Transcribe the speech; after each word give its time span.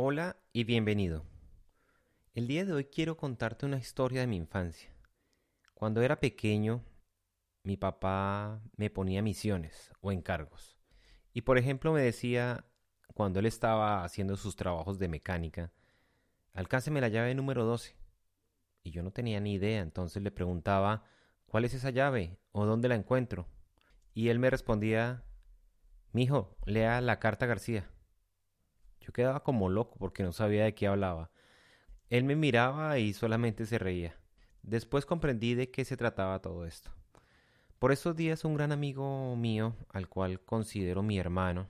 Hola 0.00 0.36
y 0.52 0.62
bienvenido. 0.62 1.24
El 2.32 2.46
día 2.46 2.64
de 2.64 2.72
hoy 2.72 2.84
quiero 2.84 3.16
contarte 3.16 3.66
una 3.66 3.78
historia 3.78 4.20
de 4.20 4.28
mi 4.28 4.36
infancia. 4.36 4.94
Cuando 5.74 6.02
era 6.02 6.20
pequeño, 6.20 6.84
mi 7.64 7.76
papá 7.76 8.62
me 8.76 8.90
ponía 8.90 9.22
misiones 9.22 9.92
o 10.00 10.12
encargos. 10.12 10.78
Y 11.32 11.40
por 11.40 11.58
ejemplo 11.58 11.92
me 11.92 12.00
decía, 12.00 12.64
cuando 13.12 13.40
él 13.40 13.46
estaba 13.46 14.04
haciendo 14.04 14.36
sus 14.36 14.54
trabajos 14.54 15.00
de 15.00 15.08
mecánica, 15.08 15.72
alcánceme 16.52 17.00
la 17.00 17.08
llave 17.08 17.34
número 17.34 17.64
12. 17.64 17.96
Y 18.84 18.92
yo 18.92 19.02
no 19.02 19.10
tenía 19.10 19.40
ni 19.40 19.54
idea, 19.54 19.80
entonces 19.80 20.22
le 20.22 20.30
preguntaba, 20.30 21.06
¿cuál 21.46 21.64
es 21.64 21.74
esa 21.74 21.90
llave? 21.90 22.38
¿O 22.52 22.66
dónde 22.66 22.88
la 22.88 22.94
encuentro? 22.94 23.48
Y 24.14 24.28
él 24.28 24.38
me 24.38 24.48
respondía, 24.48 25.24
mijo, 26.12 26.56
lea 26.66 27.00
la 27.00 27.18
carta 27.18 27.46
García. 27.46 27.90
Yo 29.08 29.12
quedaba 29.14 29.42
como 29.42 29.70
loco 29.70 29.96
porque 29.98 30.22
no 30.22 30.32
sabía 30.32 30.64
de 30.64 30.74
qué 30.74 30.86
hablaba. 30.86 31.30
Él 32.10 32.24
me 32.24 32.36
miraba 32.36 32.98
y 32.98 33.14
solamente 33.14 33.64
se 33.64 33.78
reía. 33.78 34.14
Después 34.62 35.06
comprendí 35.06 35.54
de 35.54 35.70
qué 35.70 35.86
se 35.86 35.96
trataba 35.96 36.42
todo 36.42 36.66
esto. 36.66 36.90
Por 37.78 37.90
esos 37.90 38.14
días 38.16 38.44
un 38.44 38.52
gran 38.52 38.70
amigo 38.70 39.34
mío, 39.34 39.74
al 39.88 40.10
cual 40.10 40.40
considero 40.40 41.02
mi 41.02 41.18
hermano, 41.18 41.68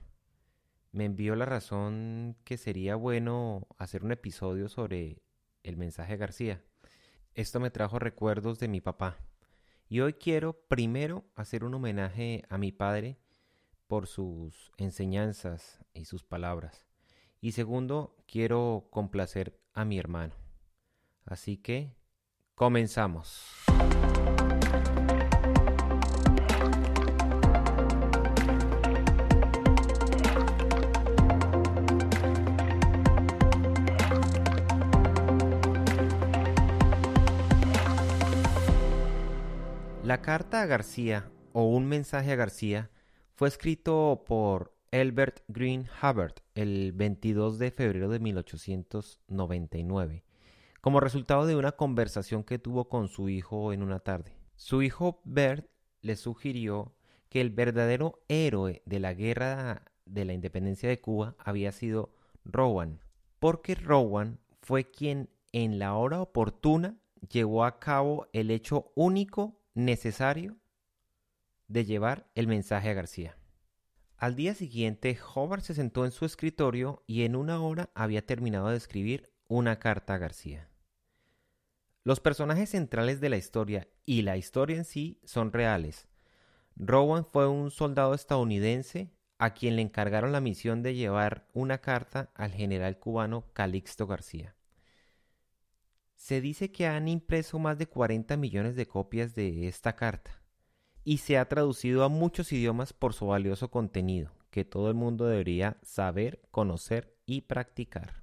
me 0.91 1.05
envió 1.05 1.33
la 1.37 1.45
razón 1.45 2.35
que 2.43 2.57
sería 2.57 2.97
bueno 2.97 3.69
hacer 3.77 4.03
un 4.03 4.11
episodio 4.11 4.67
sobre 4.67 5.23
el 5.63 5.77
mensaje 5.77 6.17
García. 6.17 6.61
Esto 7.35 7.61
me 7.61 7.71
trajo 7.71 7.99
recuerdos 7.99 8.59
de 8.59 8.67
mi 8.67 8.81
papá. 8.81 9.15
Y 9.87 10.01
hoy 10.01 10.11
quiero 10.11 10.59
primero 10.67 11.23
hacer 11.35 11.63
un 11.63 11.73
homenaje 11.73 12.43
a 12.49 12.57
mi 12.57 12.73
padre 12.73 13.17
por 13.87 14.07
sus 14.07 14.73
enseñanzas 14.77 15.79
y 15.93 16.03
sus 16.03 16.25
palabras. 16.25 16.88
Y 17.41 17.53
segundo, 17.53 18.17
quiero 18.27 18.87
complacer 18.91 19.57
a 19.73 19.85
mi 19.85 19.97
hermano. 19.97 20.35
Así 21.25 21.57
que, 21.57 21.95
comenzamos. 22.53 23.45
La 40.03 40.21
carta 40.21 40.63
a 40.63 40.65
García 40.65 41.31
o 41.53 41.65
un 41.65 41.85
mensaje 41.87 42.33
a 42.33 42.35
García 42.35 42.89
fue 43.35 43.47
escrito 43.47 44.25
por 44.27 44.75
Elbert 44.91 45.41
Green 45.47 45.87
Hubbard 46.01 46.33
el 46.59 46.91
22 46.91 47.57
de 47.57 47.71
febrero 47.71 48.09
de 48.09 48.19
1899, 48.19 50.25
como 50.81 50.99
resultado 50.99 51.45
de 51.45 51.55
una 51.55 51.71
conversación 51.71 52.43
que 52.43 52.59
tuvo 52.59 52.89
con 52.89 53.07
su 53.07 53.29
hijo 53.29 53.71
en 53.71 53.81
una 53.81 54.01
tarde. 54.01 54.35
Su 54.57 54.81
hijo 54.81 55.21
Bert 55.23 55.69
le 56.01 56.17
sugirió 56.17 56.97
que 57.29 57.39
el 57.39 57.49
verdadero 57.49 58.25
héroe 58.27 58.81
de 58.85 58.99
la 58.99 59.13
guerra 59.13 59.85
de 60.05 60.25
la 60.25 60.33
independencia 60.33 60.89
de 60.89 60.99
Cuba 60.99 61.37
había 61.39 61.71
sido 61.71 62.13
Rowan, 62.43 62.99
porque 63.39 63.75
Rowan 63.75 64.41
fue 64.61 64.91
quien 64.91 65.29
en 65.53 65.79
la 65.79 65.93
hora 65.93 66.21
oportuna 66.21 66.99
llevó 67.31 67.63
a 67.63 67.79
cabo 67.79 68.27
el 68.33 68.51
hecho 68.51 68.91
único 68.95 69.61
necesario 69.75 70.57
de 71.69 71.85
llevar 71.85 72.29
el 72.35 72.47
mensaje 72.47 72.89
a 72.89 72.93
García. 72.93 73.38
Al 74.19 74.35
día 74.35 74.53
siguiente, 74.53 75.17
Hobart 75.33 75.63
se 75.63 75.73
sentó 75.73 76.03
en 76.03 76.11
su 76.11 76.25
escritorio 76.25 77.03
y 77.07 77.23
en 77.23 77.37
una 77.37 77.61
hora 77.61 77.89
había 77.95 78.25
terminado 78.25 78.67
de 78.67 78.75
escribir 78.75 79.31
una 79.47 79.79
carta 79.79 80.15
a 80.15 80.17
García. 80.17 80.67
Los 82.03 82.19
personajes 82.19 82.71
centrales 82.71 83.21
de 83.21 83.29
la 83.29 83.37
historia 83.37 83.87
y 84.05 84.23
la 84.23 84.35
historia 84.35 84.75
en 84.75 84.83
sí 84.83 85.21
son 85.23 85.53
reales. 85.53 86.09
Rowan 86.75 87.23
fue 87.23 87.47
un 87.47 87.71
soldado 87.71 88.13
estadounidense 88.13 89.09
a 89.37 89.53
quien 89.53 89.77
le 89.77 89.83
encargaron 89.83 90.33
la 90.33 90.41
misión 90.41 90.83
de 90.83 90.95
llevar 90.95 91.47
una 91.53 91.77
carta 91.77 92.29
al 92.35 92.51
general 92.51 92.99
cubano 92.99 93.45
Calixto 93.53 94.05
García. 94.05 94.53
Se 96.15 96.41
dice 96.41 96.73
que 96.73 96.87
han 96.87 97.07
impreso 97.07 97.57
más 97.57 97.77
de 97.77 97.87
40 97.87 98.35
millones 98.35 98.75
de 98.75 98.85
copias 98.85 99.33
de 99.33 99.69
esta 99.69 99.95
carta 99.95 100.38
y 101.09 101.17
se 101.17 101.39
ha 101.39 101.49
traducido 101.49 102.03
a 102.03 102.07
muchos 102.07 102.53
idiomas 102.53 102.93
por 102.93 103.15
su 103.15 103.25
valioso 103.25 103.71
contenido, 103.71 104.29
que 104.51 104.63
todo 104.63 104.89
el 104.89 104.93
mundo 104.93 105.25
debería 105.25 105.77
saber, 105.81 106.39
conocer 106.51 107.15
y 107.25 107.41
practicar. 107.41 108.21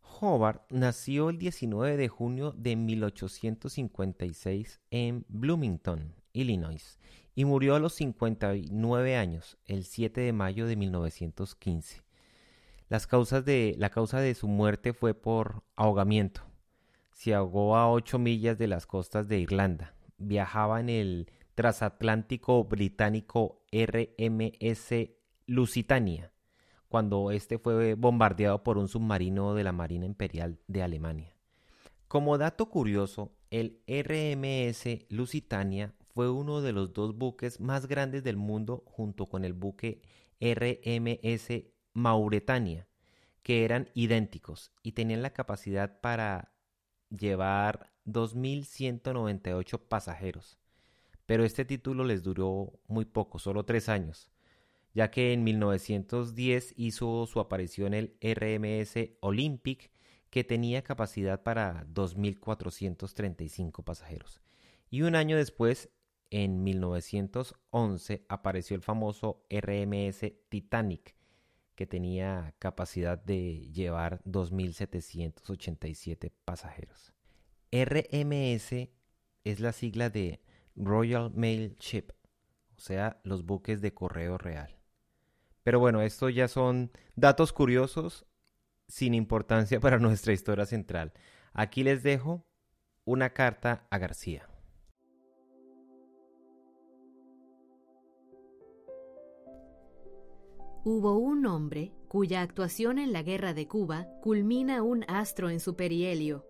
Hobart 0.00 0.62
nació 0.72 1.28
el 1.28 1.36
19 1.36 1.98
de 1.98 2.08
junio 2.08 2.54
de 2.56 2.76
1856 2.76 4.80
en 4.90 5.26
Bloomington, 5.28 6.14
Illinois, 6.32 6.98
y 7.34 7.44
murió 7.44 7.74
a 7.74 7.78
los 7.78 7.92
59 7.92 9.14
años, 9.14 9.58
el 9.66 9.84
7 9.84 10.22
de 10.22 10.32
mayo 10.32 10.66
de 10.66 10.76
1915. 10.76 12.04
Las 12.88 13.06
causas 13.06 13.44
de, 13.44 13.74
la 13.76 13.90
causa 13.90 14.18
de 14.18 14.34
su 14.34 14.48
muerte 14.48 14.94
fue 14.94 15.12
por 15.12 15.62
ahogamiento. 15.76 16.40
Se 17.12 17.34
ahogó 17.34 17.76
a 17.76 17.92
8 17.92 18.18
millas 18.18 18.56
de 18.56 18.66
las 18.66 18.86
costas 18.86 19.28
de 19.28 19.40
Irlanda. 19.40 19.94
Viajaba 20.16 20.80
en 20.80 20.88
el 20.88 21.28
transatlántico 21.58 22.62
británico 22.62 23.64
RMS 23.72 24.94
Lusitania, 25.46 26.30
cuando 26.88 27.32
este 27.32 27.58
fue 27.58 27.94
bombardeado 27.94 28.62
por 28.62 28.78
un 28.78 28.86
submarino 28.86 29.54
de 29.54 29.64
la 29.64 29.72
Marina 29.72 30.06
Imperial 30.06 30.60
de 30.68 30.84
Alemania. 30.84 31.34
Como 32.06 32.38
dato 32.38 32.66
curioso, 32.66 33.32
el 33.50 33.82
RMS 33.88 35.04
Lusitania 35.08 35.94
fue 36.14 36.30
uno 36.30 36.60
de 36.60 36.70
los 36.70 36.92
dos 36.92 37.18
buques 37.18 37.58
más 37.58 37.88
grandes 37.88 38.22
del 38.22 38.36
mundo 38.36 38.84
junto 38.86 39.26
con 39.26 39.44
el 39.44 39.52
buque 39.52 40.00
RMS 40.40 41.64
Mauretania, 41.92 42.86
que 43.42 43.64
eran 43.64 43.88
idénticos 43.94 44.70
y 44.84 44.92
tenían 44.92 45.22
la 45.22 45.32
capacidad 45.32 46.00
para 46.00 46.52
llevar 47.10 47.90
2.198 48.06 49.80
pasajeros 49.88 50.56
pero 51.28 51.44
este 51.44 51.64
título 51.66 52.04
les 52.04 52.22
duró 52.22 52.80
muy 52.86 53.04
poco, 53.04 53.38
solo 53.38 53.66
tres 53.66 53.90
años, 53.90 54.30
ya 54.94 55.10
que 55.10 55.34
en 55.34 55.44
1910 55.44 56.72
hizo 56.78 57.26
su 57.26 57.38
aparición 57.38 57.92
el 57.92 58.16
RMS 58.22 59.10
Olympic, 59.20 59.90
que 60.30 60.42
tenía 60.42 60.82
capacidad 60.82 61.42
para 61.42 61.84
2.435 61.88 63.84
pasajeros. 63.84 64.40
Y 64.88 65.02
un 65.02 65.14
año 65.14 65.36
después, 65.36 65.90
en 66.30 66.64
1911, 66.64 68.24
apareció 68.30 68.74
el 68.74 68.80
famoso 68.80 69.44
RMS 69.50 70.32
Titanic, 70.48 71.14
que 71.74 71.86
tenía 71.86 72.54
capacidad 72.58 73.22
de 73.22 73.68
llevar 73.70 74.22
2.787 74.24 76.32
pasajeros. 76.46 77.12
RMS 77.70 78.88
es 79.44 79.60
la 79.60 79.72
sigla 79.72 80.08
de 80.08 80.40
Royal 80.78 81.32
Mail 81.34 81.76
Ship, 81.78 82.12
o 82.76 82.80
sea, 82.80 83.20
los 83.24 83.44
buques 83.44 83.80
de 83.80 83.92
correo 83.92 84.38
real. 84.38 84.78
Pero 85.62 85.80
bueno, 85.80 86.00
esto 86.00 86.28
ya 86.28 86.48
son 86.48 86.90
datos 87.16 87.52
curiosos 87.52 88.26
sin 88.86 89.14
importancia 89.14 89.80
para 89.80 89.98
nuestra 89.98 90.32
historia 90.32 90.66
central. 90.66 91.12
Aquí 91.52 91.82
les 91.82 92.02
dejo 92.02 92.46
una 93.04 93.30
carta 93.30 93.86
a 93.90 93.98
García. 93.98 94.48
Hubo 100.84 101.18
un 101.18 101.44
hombre 101.44 101.92
cuya 102.06 102.40
actuación 102.40 102.98
en 102.98 103.12
la 103.12 103.22
guerra 103.22 103.52
de 103.52 103.66
Cuba 103.66 104.06
culmina 104.22 104.82
un 104.82 105.04
astro 105.08 105.50
en 105.50 105.60
su 105.60 105.76
perihelio 105.76 106.47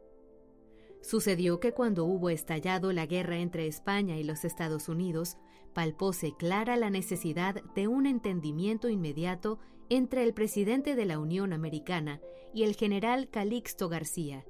Sucedió 1.09 1.59
que 1.59 1.73
cuando 1.73 2.05
hubo 2.05 2.29
estallado 2.29 2.93
la 2.93 3.07
guerra 3.07 3.39
entre 3.39 3.67
España 3.67 4.19
y 4.19 4.25
los 4.25 4.45
Estados 4.45 4.91
Unidos, 4.91 5.39
palpóse 5.73 6.35
clara 6.37 6.77
la 6.77 6.91
necesidad 6.91 7.63
de 7.75 7.89
un 7.89 8.05
entendimiento 8.05 8.91
inmediato 8.91 9.59
entre 9.89 10.23
el 10.23 10.35
presidente 10.35 10.97
de 10.97 11.07
la 11.07 11.19
Unión 11.19 11.55
Americana 11.55 12.21
y 12.53 12.65
el 12.65 12.77
general 12.77 13.31
Calixto 13.31 13.89
García. 13.89 14.45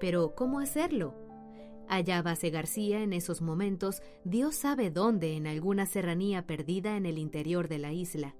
Pero, 0.00 0.34
¿cómo 0.34 0.58
hacerlo? 0.58 1.14
Hallábase 1.86 2.50
García 2.50 3.00
en 3.04 3.12
esos 3.12 3.40
momentos, 3.40 4.02
Dios 4.24 4.56
sabe 4.56 4.90
dónde, 4.90 5.36
en 5.36 5.46
alguna 5.46 5.86
serranía 5.86 6.44
perdida 6.44 6.96
en 6.96 7.06
el 7.06 7.18
interior 7.18 7.68
de 7.68 7.78
la 7.78 7.92
isla. 7.92 8.34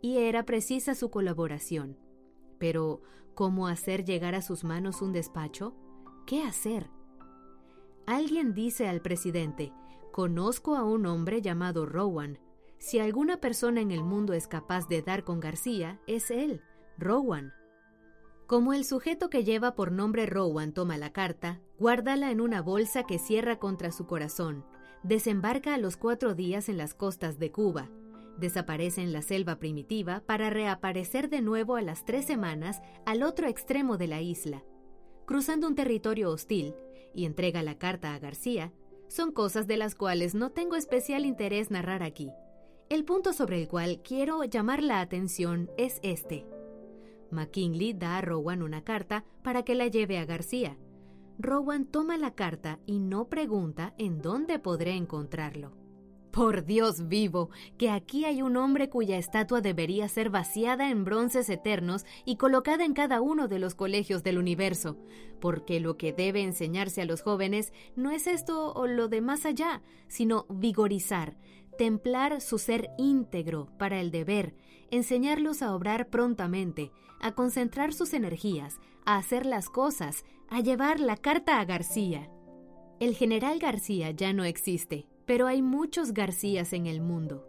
Y 0.00 0.16
era 0.16 0.44
precisa 0.44 0.96
su 0.96 1.12
colaboración. 1.12 1.96
Pero, 2.58 3.02
¿cómo 3.34 3.68
hacer 3.68 4.04
llegar 4.04 4.34
a 4.34 4.42
sus 4.42 4.64
manos 4.64 5.00
un 5.00 5.12
despacho? 5.12 5.76
¿Qué 6.26 6.44
hacer? 6.44 6.88
Alguien 8.06 8.54
dice 8.54 8.88
al 8.88 9.02
presidente, 9.02 9.72
conozco 10.12 10.76
a 10.76 10.84
un 10.84 11.06
hombre 11.06 11.42
llamado 11.42 11.84
Rowan. 11.84 12.38
Si 12.78 13.00
alguna 13.00 13.38
persona 13.38 13.80
en 13.80 13.90
el 13.90 14.04
mundo 14.04 14.32
es 14.32 14.46
capaz 14.46 14.88
de 14.88 15.02
dar 15.02 15.24
con 15.24 15.40
García, 15.40 16.00
es 16.06 16.30
él, 16.30 16.62
Rowan. 16.96 17.52
Como 18.46 18.72
el 18.72 18.84
sujeto 18.84 19.30
que 19.30 19.44
lleva 19.44 19.74
por 19.74 19.90
nombre 19.90 20.26
Rowan 20.26 20.72
toma 20.72 20.96
la 20.96 21.12
carta, 21.12 21.60
guárdala 21.78 22.30
en 22.30 22.40
una 22.40 22.62
bolsa 22.62 23.04
que 23.04 23.18
cierra 23.18 23.58
contra 23.58 23.90
su 23.90 24.06
corazón, 24.06 24.64
desembarca 25.02 25.74
a 25.74 25.78
los 25.78 25.96
cuatro 25.96 26.34
días 26.34 26.68
en 26.68 26.76
las 26.76 26.94
costas 26.94 27.38
de 27.38 27.50
Cuba, 27.50 27.88
desaparece 28.38 29.02
en 29.02 29.12
la 29.12 29.22
selva 29.22 29.58
primitiva 29.58 30.22
para 30.24 30.50
reaparecer 30.50 31.28
de 31.28 31.42
nuevo 31.42 31.76
a 31.76 31.82
las 31.82 32.04
tres 32.04 32.26
semanas 32.26 32.80
al 33.06 33.22
otro 33.22 33.48
extremo 33.48 33.96
de 33.96 34.06
la 34.06 34.20
isla, 34.20 34.62
cruzando 35.26 35.66
un 35.66 35.74
territorio 35.74 36.30
hostil, 36.30 36.74
y 37.14 37.26
entrega 37.26 37.62
la 37.62 37.78
carta 37.78 38.14
a 38.14 38.18
García, 38.18 38.72
son 39.08 39.32
cosas 39.32 39.66
de 39.66 39.76
las 39.76 39.94
cuales 39.94 40.34
no 40.34 40.50
tengo 40.50 40.76
especial 40.76 41.26
interés 41.26 41.70
narrar 41.70 42.02
aquí. 42.02 42.30
El 42.88 43.04
punto 43.04 43.32
sobre 43.32 43.60
el 43.60 43.68
cual 43.68 44.00
quiero 44.02 44.44
llamar 44.44 44.82
la 44.82 45.00
atención 45.00 45.70
es 45.76 45.98
este. 46.02 46.46
McKinley 47.30 47.94
da 47.94 48.18
a 48.18 48.20
Rowan 48.20 48.62
una 48.62 48.84
carta 48.84 49.24
para 49.42 49.62
que 49.62 49.74
la 49.74 49.86
lleve 49.88 50.18
a 50.18 50.24
García. 50.24 50.76
Rowan 51.38 51.86
toma 51.86 52.18
la 52.18 52.34
carta 52.34 52.78
y 52.86 52.98
no 52.98 53.28
pregunta 53.28 53.94
en 53.98 54.20
dónde 54.20 54.58
podré 54.58 54.92
encontrarlo. 54.92 55.72
Por 56.32 56.64
Dios 56.64 57.08
vivo, 57.08 57.50
que 57.76 57.90
aquí 57.90 58.24
hay 58.24 58.40
un 58.40 58.56
hombre 58.56 58.88
cuya 58.88 59.18
estatua 59.18 59.60
debería 59.60 60.08
ser 60.08 60.30
vaciada 60.30 60.88
en 60.88 61.04
bronces 61.04 61.50
eternos 61.50 62.06
y 62.24 62.36
colocada 62.36 62.86
en 62.86 62.94
cada 62.94 63.20
uno 63.20 63.48
de 63.48 63.58
los 63.58 63.74
colegios 63.74 64.22
del 64.22 64.38
universo, 64.38 64.96
porque 65.42 65.78
lo 65.78 65.98
que 65.98 66.14
debe 66.14 66.42
enseñarse 66.42 67.02
a 67.02 67.04
los 67.04 67.20
jóvenes 67.20 67.74
no 67.96 68.10
es 68.10 68.26
esto 68.26 68.72
o 68.72 68.86
lo 68.86 69.08
de 69.08 69.20
más 69.20 69.44
allá, 69.44 69.82
sino 70.08 70.46
vigorizar, 70.48 71.36
templar 71.76 72.40
su 72.40 72.58
ser 72.58 72.88
íntegro 72.96 73.68
para 73.78 74.00
el 74.00 74.10
deber, 74.10 74.54
enseñarlos 74.90 75.60
a 75.60 75.74
obrar 75.74 76.08
prontamente, 76.08 76.92
a 77.20 77.32
concentrar 77.32 77.92
sus 77.92 78.14
energías, 78.14 78.78
a 79.04 79.18
hacer 79.18 79.44
las 79.44 79.68
cosas, 79.68 80.24
a 80.48 80.60
llevar 80.60 80.98
la 80.98 81.18
carta 81.18 81.60
a 81.60 81.66
García. 81.66 82.30
El 83.00 83.14
general 83.16 83.58
García 83.58 84.12
ya 84.12 84.32
no 84.32 84.44
existe, 84.44 85.08
pero 85.26 85.46
hay 85.46 85.62
muchos 85.62 86.12
Garcías 86.12 86.72
en 86.72 86.86
el 86.86 87.00
mundo. 87.00 87.46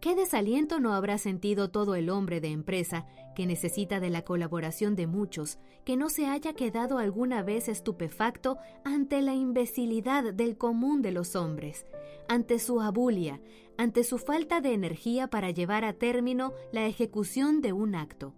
¿Qué 0.00 0.14
desaliento 0.14 0.80
no 0.80 0.92
habrá 0.92 1.16
sentido 1.16 1.70
todo 1.70 1.94
el 1.94 2.10
hombre 2.10 2.42
de 2.42 2.48
empresa 2.48 3.06
que 3.34 3.46
necesita 3.46 4.00
de 4.00 4.10
la 4.10 4.22
colaboración 4.22 4.96
de 4.96 5.06
muchos, 5.06 5.58
que 5.86 5.96
no 5.96 6.10
se 6.10 6.26
haya 6.26 6.52
quedado 6.52 6.98
alguna 6.98 7.42
vez 7.42 7.68
estupefacto 7.68 8.58
ante 8.84 9.22
la 9.22 9.32
imbecilidad 9.32 10.34
del 10.34 10.58
común 10.58 11.00
de 11.00 11.12
los 11.12 11.36
hombres, 11.36 11.86
ante 12.28 12.58
su 12.58 12.82
abulia, 12.82 13.40
ante 13.78 14.04
su 14.04 14.18
falta 14.18 14.60
de 14.60 14.74
energía 14.74 15.28
para 15.28 15.50
llevar 15.50 15.86
a 15.86 15.94
término 15.94 16.52
la 16.70 16.86
ejecución 16.86 17.62
de 17.62 17.72
un 17.72 17.94
acto? 17.94 18.34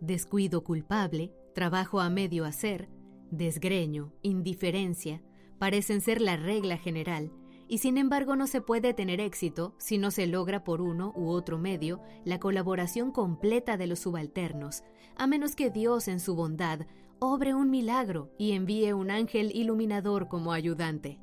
Descuido 0.00 0.64
culpable, 0.64 1.32
trabajo 1.54 2.00
a 2.00 2.08
medio 2.08 2.46
hacer, 2.46 2.88
desgreño, 3.30 4.12
indiferencia, 4.22 5.22
parecen 5.58 6.00
ser 6.00 6.20
la 6.20 6.36
regla 6.36 6.78
general, 6.78 7.30
y 7.72 7.78
sin 7.78 7.96
embargo 7.96 8.36
no 8.36 8.46
se 8.46 8.60
puede 8.60 8.92
tener 8.92 9.18
éxito 9.18 9.74
si 9.78 9.96
no 9.96 10.10
se 10.10 10.26
logra 10.26 10.62
por 10.62 10.82
uno 10.82 11.14
u 11.16 11.30
otro 11.30 11.56
medio 11.56 12.02
la 12.22 12.38
colaboración 12.38 13.12
completa 13.12 13.78
de 13.78 13.86
los 13.86 14.00
subalternos, 14.00 14.84
a 15.16 15.26
menos 15.26 15.56
que 15.56 15.70
Dios 15.70 16.06
en 16.06 16.20
su 16.20 16.34
bondad 16.34 16.80
obre 17.18 17.54
un 17.54 17.70
milagro 17.70 18.30
y 18.36 18.52
envíe 18.52 18.92
un 18.92 19.10
ángel 19.10 19.50
iluminador 19.54 20.28
como 20.28 20.52
ayudante. 20.52 21.18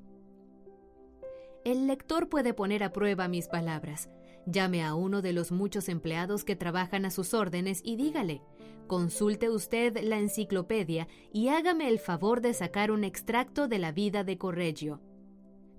El 1.66 1.86
lector 1.86 2.30
puede 2.30 2.56
poner 2.56 2.84
a 2.84 2.94
prueba 2.94 3.28
mis 3.28 3.48
palabras. 3.48 4.10
Llame 4.48 4.84
a 4.84 4.96
uno 4.96 5.22
de 5.22 5.34
los 5.34 5.52
muchos 5.52 5.88
empleados 5.88 6.46
que 6.46 6.56
trabajan 6.56 7.06
a 7.06 7.12
sus 7.12 7.36
órdenes 7.36 7.80
y 7.86 7.96
dígale, 7.96 8.42
consulte 8.88 9.52
usted 9.52 10.00
la 10.02 10.18
enciclopedia 10.18 11.08
y 11.32 11.50
hágame 11.50 11.90
el 11.90 12.00
favor 12.00 12.42
de 12.42 12.56
sacar 12.56 12.90
un 12.90 13.04
extracto 13.04 13.68
de 13.68 13.78
la 13.78 13.92
vida 13.92 14.24
de 14.24 14.40
Correggio. 14.40 15.00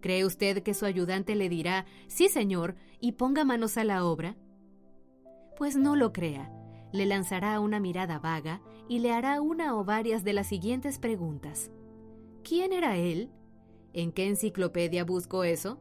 ¿Cree 0.00 0.24
usted 0.24 0.62
que 0.62 0.74
su 0.74 0.86
ayudante 0.86 1.34
le 1.34 1.48
dirá, 1.48 1.86
sí, 2.08 2.28
señor, 2.28 2.76
y 3.00 3.12
ponga 3.12 3.44
manos 3.44 3.76
a 3.76 3.84
la 3.84 4.04
obra? 4.04 4.36
Pues 5.56 5.76
no 5.76 5.96
lo 5.96 6.12
crea. 6.12 6.52
Le 6.92 7.06
lanzará 7.06 7.60
una 7.60 7.80
mirada 7.80 8.18
vaga 8.18 8.62
y 8.88 8.98
le 8.98 9.12
hará 9.12 9.40
una 9.40 9.76
o 9.76 9.84
varias 9.84 10.24
de 10.24 10.32
las 10.32 10.48
siguientes 10.48 10.98
preguntas. 10.98 11.70
¿Quién 12.42 12.72
era 12.72 12.96
él? 12.96 13.30
¿En 13.92 14.12
qué 14.12 14.26
enciclopedia 14.26 15.04
busco 15.04 15.44
eso? 15.44 15.78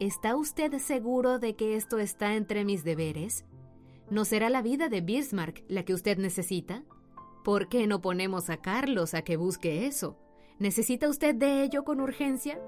¿Está 0.00 0.36
usted 0.36 0.78
seguro 0.78 1.38
de 1.38 1.54
que 1.54 1.76
esto 1.76 1.98
está 1.98 2.34
entre 2.34 2.64
mis 2.64 2.84
deberes? 2.84 3.44
¿No 4.10 4.24
será 4.24 4.50
la 4.50 4.60
vida 4.60 4.88
de 4.88 5.00
Bismarck 5.00 5.64
la 5.68 5.84
que 5.84 5.94
usted 5.94 6.18
necesita? 6.18 6.84
¿Por 7.44 7.68
qué 7.68 7.86
no 7.86 8.00
ponemos 8.00 8.50
a 8.50 8.56
Carlos 8.56 9.14
a 9.14 9.22
que 9.22 9.36
busque 9.36 9.86
eso? 9.86 10.18
¿Necesita 10.58 11.08
usted 11.08 11.34
de 11.34 11.62
ello 11.62 11.84
con 11.84 12.00
urgencia? 12.00 12.60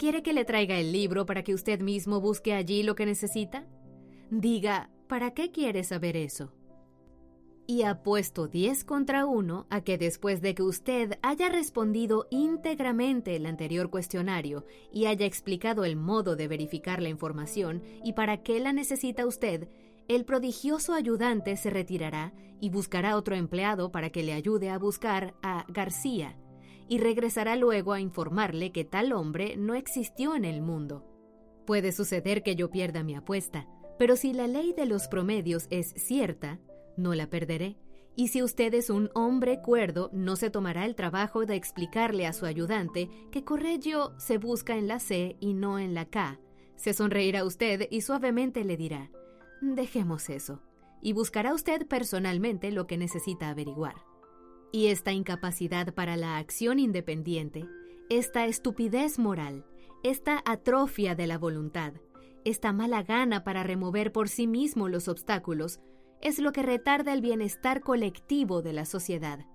¿Quiere 0.00 0.22
que 0.22 0.32
le 0.32 0.46
traiga 0.46 0.78
el 0.78 0.92
libro 0.92 1.26
para 1.26 1.44
que 1.44 1.52
usted 1.52 1.82
mismo 1.82 2.22
busque 2.22 2.54
allí 2.54 2.82
lo 2.82 2.94
que 2.94 3.04
necesita? 3.04 3.66
Diga, 4.30 4.88
¿para 5.08 5.32
qué 5.34 5.52
quiere 5.52 5.84
saber 5.84 6.16
eso? 6.16 6.54
Y 7.66 7.82
apuesto 7.82 8.48
10 8.48 8.84
contra 8.84 9.26
1 9.26 9.66
a 9.68 9.80
que 9.82 9.98
después 9.98 10.40
de 10.40 10.54
que 10.54 10.62
usted 10.62 11.18
haya 11.20 11.50
respondido 11.50 12.28
íntegramente 12.30 13.36
el 13.36 13.44
anterior 13.44 13.90
cuestionario 13.90 14.64
y 14.90 15.04
haya 15.04 15.26
explicado 15.26 15.84
el 15.84 15.96
modo 15.96 16.34
de 16.34 16.48
verificar 16.48 17.02
la 17.02 17.10
información 17.10 17.82
y 18.02 18.14
para 18.14 18.42
qué 18.42 18.58
la 18.58 18.72
necesita 18.72 19.26
usted, 19.26 19.68
el 20.08 20.24
prodigioso 20.24 20.94
ayudante 20.94 21.58
se 21.58 21.68
retirará 21.68 22.32
y 22.58 22.70
buscará 22.70 23.16
otro 23.16 23.36
empleado 23.36 23.92
para 23.92 24.08
que 24.08 24.22
le 24.22 24.32
ayude 24.32 24.70
a 24.70 24.78
buscar 24.78 25.34
a 25.42 25.66
García, 25.68 26.38
y 26.90 26.98
regresará 26.98 27.54
luego 27.54 27.92
a 27.92 28.00
informarle 28.00 28.72
que 28.72 28.84
tal 28.84 29.12
hombre 29.12 29.56
no 29.56 29.74
existió 29.74 30.34
en 30.34 30.44
el 30.44 30.60
mundo. 30.60 31.06
Puede 31.64 31.92
suceder 31.92 32.42
que 32.42 32.56
yo 32.56 32.68
pierda 32.68 33.04
mi 33.04 33.14
apuesta, 33.14 33.68
pero 33.96 34.16
si 34.16 34.32
la 34.32 34.48
ley 34.48 34.72
de 34.72 34.86
los 34.86 35.06
promedios 35.06 35.68
es 35.70 35.94
cierta, 35.96 36.58
no 36.96 37.14
la 37.14 37.30
perderé. 37.30 37.78
Y 38.16 38.28
si 38.28 38.42
usted 38.42 38.74
es 38.74 38.90
un 38.90 39.08
hombre 39.14 39.62
cuerdo, 39.62 40.10
no 40.12 40.34
se 40.34 40.50
tomará 40.50 40.84
el 40.84 40.96
trabajo 40.96 41.46
de 41.46 41.54
explicarle 41.54 42.26
a 42.26 42.32
su 42.32 42.44
ayudante 42.44 43.08
que 43.30 43.44
Correggio 43.44 44.12
se 44.18 44.38
busca 44.38 44.76
en 44.76 44.88
la 44.88 44.98
C 44.98 45.36
y 45.38 45.54
no 45.54 45.78
en 45.78 45.94
la 45.94 46.06
K. 46.06 46.40
Se 46.74 46.92
sonreirá 46.92 47.44
usted 47.44 47.86
y 47.88 48.00
suavemente 48.00 48.64
le 48.64 48.76
dirá, 48.76 49.12
dejemos 49.60 50.28
eso, 50.28 50.60
y 51.00 51.12
buscará 51.12 51.54
usted 51.54 51.86
personalmente 51.86 52.72
lo 52.72 52.88
que 52.88 52.98
necesita 52.98 53.48
averiguar. 53.48 54.09
Y 54.72 54.86
esta 54.86 55.12
incapacidad 55.12 55.92
para 55.94 56.16
la 56.16 56.38
acción 56.38 56.78
independiente, 56.78 57.66
esta 58.08 58.46
estupidez 58.46 59.18
moral, 59.18 59.64
esta 60.02 60.42
atrofia 60.44 61.14
de 61.14 61.26
la 61.26 61.38
voluntad, 61.38 61.94
esta 62.44 62.72
mala 62.72 63.02
gana 63.02 63.44
para 63.44 63.62
remover 63.62 64.12
por 64.12 64.28
sí 64.28 64.46
mismo 64.46 64.88
los 64.88 65.08
obstáculos, 65.08 65.80
es 66.20 66.38
lo 66.38 66.52
que 66.52 66.62
retarda 66.62 67.12
el 67.12 67.20
bienestar 67.20 67.80
colectivo 67.80 68.62
de 68.62 68.72
la 68.72 68.84
sociedad. 68.84 69.46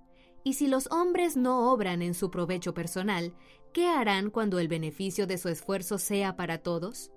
Y 0.43 0.53
si 0.53 0.67
los 0.67 0.87
hombres 0.91 1.37
no 1.37 1.71
obran 1.71 2.01
en 2.01 2.13
su 2.13 2.29
provecho 2.29 2.73
personal, 2.73 3.33
¿qué 3.73 3.87
harán 3.87 4.29
cuando 4.29 4.59
el 4.59 4.67
beneficio 4.67 5.27
de 5.27 5.37
su 5.37 5.49
esfuerzo 5.49 5.97
sea 5.97 6.35
para 6.35 6.59
todos? 6.59 7.11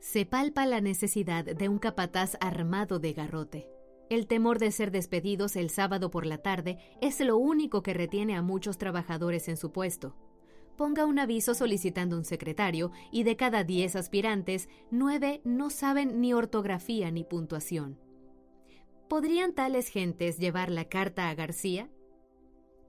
Se 0.00 0.24
palpa 0.24 0.66
la 0.66 0.80
necesidad 0.80 1.44
de 1.44 1.68
un 1.68 1.78
capataz 1.78 2.36
armado 2.40 2.98
de 2.98 3.12
garrote. 3.12 3.75
El 4.08 4.28
temor 4.28 4.60
de 4.60 4.70
ser 4.70 4.92
despedidos 4.92 5.56
el 5.56 5.68
sábado 5.68 6.10
por 6.12 6.26
la 6.26 6.38
tarde 6.38 6.78
es 7.00 7.18
lo 7.20 7.36
único 7.36 7.82
que 7.82 7.92
retiene 7.92 8.36
a 8.36 8.42
muchos 8.42 8.78
trabajadores 8.78 9.48
en 9.48 9.56
su 9.56 9.72
puesto. 9.72 10.14
Ponga 10.76 11.06
un 11.06 11.18
aviso 11.18 11.54
solicitando 11.54 12.16
un 12.16 12.24
secretario 12.24 12.92
y 13.10 13.24
de 13.24 13.36
cada 13.36 13.64
diez 13.64 13.96
aspirantes, 13.96 14.68
nueve 14.90 15.40
no 15.44 15.70
saben 15.70 16.20
ni 16.20 16.34
ortografía 16.34 17.10
ni 17.10 17.24
puntuación. 17.24 17.98
¿Podrían 19.08 19.54
tales 19.54 19.88
gentes 19.88 20.38
llevar 20.38 20.70
la 20.70 20.84
carta 20.84 21.28
a 21.28 21.34
García? 21.34 21.90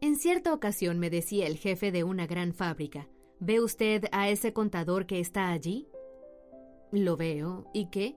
En 0.01 0.17
cierta 0.17 0.53
ocasión 0.53 0.99
me 0.99 1.09
decía 1.09 1.47
el 1.47 1.57
jefe 1.57 1.91
de 1.91 2.03
una 2.03 2.27
gran 2.27 2.53
fábrica, 2.53 3.07
¿ve 3.39 3.59
usted 3.59 4.05
a 4.11 4.29
ese 4.29 4.53
contador 4.53 5.07
que 5.07 5.19
está 5.19 5.49
allí? 5.49 5.87
Lo 6.91 7.17
veo. 7.17 7.65
¿Y 7.73 7.89
qué? 7.89 8.15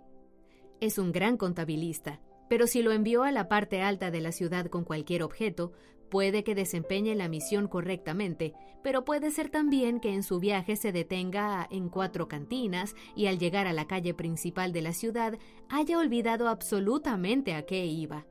Es 0.81 0.99
un 0.99 1.13
gran 1.13 1.37
contabilista 1.37 2.21
pero 2.51 2.67
si 2.67 2.83
lo 2.83 2.91
envió 2.91 3.23
a 3.23 3.31
la 3.31 3.47
parte 3.47 3.81
alta 3.81 4.11
de 4.11 4.21
la 4.21 4.33
ciudad 4.33 4.67
con 4.67 4.83
cualquier 4.83 5.23
objeto, 5.23 5.71
puede 6.09 6.43
que 6.43 6.57
desempeñe 6.57 7.15
la 7.15 7.29
misión 7.29 7.69
correctamente, 7.69 8.55
pero 8.83 9.05
puede 9.05 9.31
ser 9.31 9.51
también 9.51 10.01
que 10.01 10.13
en 10.13 10.25
su 10.25 10.41
viaje 10.41 10.75
se 10.75 10.91
detenga 10.91 11.69
en 11.71 11.89
cuatro 11.89 12.27
cantinas 12.27 12.97
y 13.15 13.27
al 13.27 13.39
llegar 13.39 13.69
a 13.69 13.73
la 13.73 13.87
calle 13.87 14.15
principal 14.15 14.73
de 14.73 14.83
la 14.83 14.93
ciudad 14.93 15.39
haya 15.69 15.97
olvidado 15.97 16.49
absolutamente 16.49 17.55
a 17.55 17.67
qué 17.67 17.87
iba. 17.87 18.27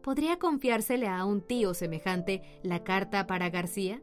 ¿Podría 0.00 0.38
confiársele 0.38 1.08
a 1.08 1.24
un 1.24 1.40
tío 1.40 1.74
semejante 1.74 2.42
la 2.62 2.84
carta 2.84 3.26
para 3.26 3.50
García? 3.50 4.00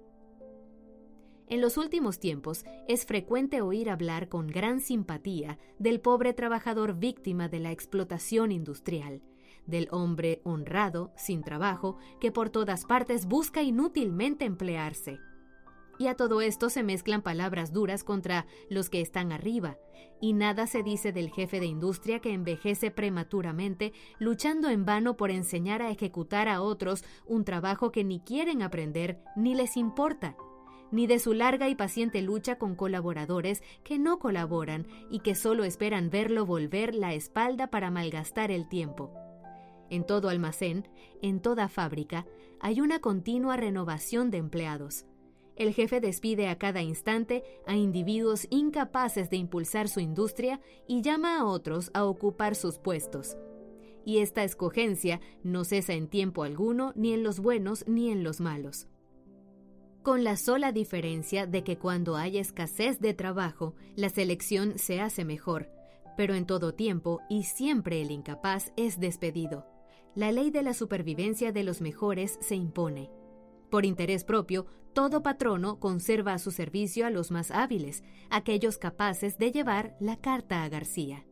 En 1.48 1.62
los 1.62 1.78
últimos 1.78 2.20
tiempos 2.20 2.66
es 2.90 3.06
frecuente 3.06 3.62
oír 3.62 3.90
hablar 3.90 4.28
con 4.28 4.48
gran 4.48 4.82
simpatía 4.82 5.58
del 5.80 6.02
pobre 6.02 6.34
trabajador 6.34 6.96
víctima 6.96 7.48
de 7.48 7.62
la 7.62 7.72
explotación 7.72 8.52
industrial, 8.52 9.22
del 9.66 9.88
hombre 9.92 10.42
honrado, 10.44 11.12
sin 11.16 11.42
trabajo, 11.42 11.98
que 12.20 12.32
por 12.32 12.50
todas 12.50 12.86
partes 12.86 13.26
busca 13.26 13.62
inútilmente 13.62 14.46
emplearse. 14.46 15.20
Y 16.00 16.08
a 16.08 16.16
todo 16.16 16.42
esto 16.42 16.70
se 16.70 16.84
mezclan 16.84 17.22
palabras 17.22 17.72
duras 17.72 18.04
contra 18.04 18.46
los 18.70 18.90
que 18.90 19.02
están 19.02 19.32
arriba, 19.32 19.78
y 20.20 20.34
nada 20.34 20.68
se 20.68 20.84
dice 20.84 21.12
del 21.12 21.30
jefe 21.30 21.60
de 21.60 21.66
industria 21.68 22.20
que 22.20 22.34
envejece 22.34 22.92
prematuramente, 22.92 23.94
luchando 24.20 24.70
en 24.70 24.86
vano 24.86 25.18
por 25.18 25.32
enseñar 25.32 25.82
a 25.82 25.92
ejecutar 25.92 26.48
a 26.48 26.62
otros 26.62 27.04
un 27.26 27.46
trabajo 27.46 27.92
que 27.92 28.04
ni 28.04 28.20
quieren 28.22 28.62
aprender 28.62 29.20
ni 29.36 29.54
les 29.54 29.78
importa, 29.78 30.36
ni 30.92 31.08
de 31.08 31.20
su 31.20 31.34
larga 31.34 31.70
y 31.70 31.76
paciente 31.76 32.22
lucha 32.22 32.58
con 32.58 32.76
colaboradores 32.76 33.64
que 33.84 34.00
no 34.00 34.20
colaboran 34.20 34.88
y 35.10 35.20
que 35.20 35.36
solo 35.36 35.64
esperan 35.64 36.10
verlo 36.10 36.46
volver 36.46 36.96
la 36.96 37.14
espalda 37.14 37.70
para 37.70 37.92
malgastar 37.92 38.52
el 38.52 38.70
tiempo. 38.70 39.12
En 39.94 40.06
todo 40.06 40.30
almacén, 40.30 40.88
en 41.22 41.40
toda 41.40 41.70
fábrica, 41.70 42.26
hay 42.60 42.82
una 42.82 43.00
continua 43.00 43.58
renovación 43.58 44.32
de 44.32 44.38
empleados 44.38 45.06
el 45.56 45.74
jefe 45.74 46.02
despide 46.02 46.48
a 46.48 46.58
cada 46.58 46.82
instante 46.82 47.44
a 47.68 47.76
individuos 47.76 48.48
incapaces 48.50 49.30
de 49.30 49.38
impulsar 49.38 49.88
su 49.88 50.00
industria 50.00 50.60
y 50.88 51.02
llama 51.02 51.38
a 51.38 51.46
otros 51.46 51.92
a 51.94 52.06
ocupar 52.06 52.56
sus 52.56 52.80
puestos. 52.80 53.38
Y 54.06 54.18
esta 54.18 54.44
escogencia 54.44 55.22
no 55.44 55.64
cesa 55.64 55.94
en 55.94 56.08
tiempo 56.08 56.44
alguno 56.44 56.92
ni 56.96 57.14
en 57.14 57.24
los 57.24 57.40
buenos 57.40 57.86
ni 57.88 58.10
en 58.10 58.24
los 58.24 58.42
malos. 58.42 58.88
Con 60.02 60.26
la 60.26 60.36
sola 60.36 60.74
diferencia 60.74 61.46
de 61.48 61.64
que 61.64 61.78
cuando 61.78 62.18
hay 62.18 62.38
escasez 62.38 63.00
de 63.00 63.14
trabajo, 63.14 63.76
la 63.96 64.10
selección 64.10 64.78
se 64.78 65.00
hace 65.00 65.24
mejor, 65.24 65.70
pero 66.18 66.34
en 66.34 66.46
todo 66.46 66.74
tiempo 66.74 67.22
y 67.30 67.44
siempre 67.44 68.02
el 68.02 68.12
incapaz 68.12 68.74
es 68.76 69.00
despedido. 69.00 69.73
La 70.16 70.32
ley 70.32 70.52
de 70.52 70.62
la 70.62 70.76
supervivencia 70.76 71.52
de 71.52 71.64
los 71.64 71.82
mejores 71.82 72.38
se 72.40 72.56
impone. 72.56 73.10
Por 73.72 73.84
interés 73.84 74.24
propio, 74.24 74.68
todo 74.94 75.24
patrono 75.24 75.80
conserva 75.80 76.34
a 76.34 76.40
su 76.40 76.52
servicio 76.52 77.08
a 77.08 77.10
los 77.10 77.32
más 77.32 77.50
hábiles, 77.50 78.04
aquellos 78.30 78.78
capaces 78.78 79.40
de 79.40 79.52
llevar 79.52 79.96
la 80.00 80.18
carta 80.18 80.64
a 80.64 80.70
García. 80.70 81.26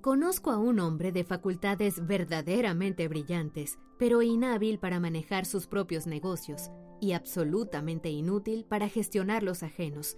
Conozco 0.00 0.52
a 0.52 0.58
un 0.58 0.78
hombre 0.78 1.10
de 1.10 1.24
facultades 1.24 2.06
verdaderamente 2.06 3.08
brillantes, 3.08 3.80
pero 3.98 4.22
inhábil 4.22 4.78
para 4.78 5.00
manejar 5.00 5.44
sus 5.44 5.66
propios 5.66 6.06
negocios 6.06 6.70
y 7.00 7.12
absolutamente 7.14 8.10
inútil 8.10 8.64
para 8.64 8.88
gestionar 8.88 9.42
los 9.42 9.64
ajenos, 9.64 10.16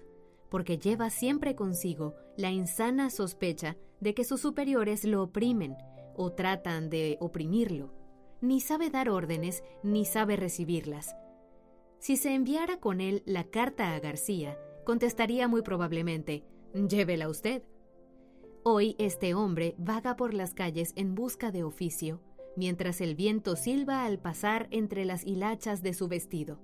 porque 0.50 0.76
lleva 0.76 1.08
siempre 1.08 1.54
consigo 1.54 2.14
la 2.36 2.50
insana 2.50 3.08
sospecha 3.08 3.78
de 4.00 4.12
que 4.12 4.24
sus 4.24 4.42
superiores 4.42 5.04
lo 5.04 5.22
oprimen 5.22 5.78
o 6.20 6.32
tratan 6.32 6.90
de 6.90 7.16
oprimirlo. 7.20 7.92
Ni 8.40 8.60
sabe 8.60 8.90
dar 8.90 9.08
órdenes 9.08 9.64
ni 9.82 10.04
sabe 10.04 10.36
recibirlas 10.36 11.14
si 12.00 12.16
se 12.16 12.34
enviara 12.34 12.78
con 12.78 13.02
él 13.02 13.22
la 13.26 13.44
carta 13.44 13.94
a 13.94 14.00
García, 14.00 14.58
contestaría 14.84 15.48
muy 15.48 15.60
probablemente, 15.60 16.44
llévela 16.72 17.28
usted. 17.28 17.62
Hoy 18.62 18.96
este 18.98 19.34
hombre 19.34 19.74
vaga 19.76 20.16
por 20.16 20.32
las 20.32 20.54
calles 20.54 20.94
en 20.96 21.14
busca 21.14 21.50
de 21.50 21.62
oficio, 21.62 22.22
mientras 22.56 23.02
el 23.02 23.14
viento 23.16 23.54
silba 23.54 24.06
al 24.06 24.18
pasar 24.18 24.66
entre 24.70 25.04
las 25.04 25.26
hilachas 25.26 25.82
de 25.82 25.92
su 25.92 26.08
vestido. 26.08 26.58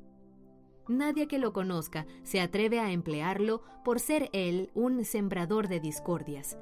Nadie 0.88 1.28
que 1.28 1.38
lo 1.38 1.52
conozca 1.52 2.06
se 2.22 2.40
atreve 2.40 2.80
a 2.80 2.90
emplearlo 2.92 3.62
por 3.84 4.00
ser 4.00 4.30
él 4.32 4.70
un 4.75 5.04
sembrador 5.04 5.68
de 5.68 5.80
discordias. 5.80 6.56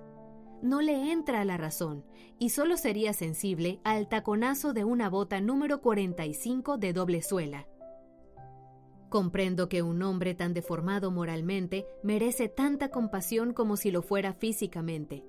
No 0.65 0.81
le 0.81 1.13
entra 1.13 1.45
la 1.45 1.59
razón 1.59 2.07
y 2.39 2.49
solo 2.49 2.79
sería 2.79 3.13
sensible 3.13 3.81
al 3.85 4.09
taconazo 4.09 4.73
de 4.73 4.83
una 4.83 5.11
bota 5.11 5.39
número 5.43 5.83
45 5.83 6.79
de 6.79 6.95
doble 6.95 7.21
suela. 7.21 7.67
Comprendo 9.11 9.69
que 9.69 9.83
un 9.83 10.03
hombre 10.03 10.35
tan 10.35 10.55
deformado 10.55 11.11
moralmente 11.11 11.85
merece 12.03 12.49
tanta 12.49 12.89
compasión 12.89 13.53
como 13.53 13.77
si 13.77 13.91
lo 13.91 14.01
fuera 14.01 14.33
físicamente. 14.33 15.23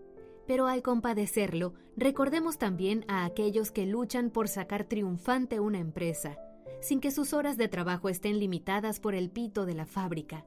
Pero 0.48 0.68
al 0.68 0.82
compadecerlo, 0.82 1.74
recordemos 1.98 2.58
también 2.58 3.04
a 3.10 3.25
aquellos 3.25 3.72
que 3.72 3.86
luchan 3.86 4.30
por 4.30 4.48
sacar 4.48 4.86
triunfante 4.86 5.60
una 5.60 5.80
empresa, 5.80 6.38
sin 6.80 7.01
que 7.01 7.12
sus 7.12 7.34
horas 7.34 7.58
de 7.58 7.68
trabajo 7.68 8.08
estén 8.08 8.39
limitadas 8.39 9.01
por 9.01 9.13
el 9.15 9.30
pito 9.30 9.65
de 9.65 9.74
la 9.74 9.86
fábrica, 9.86 10.46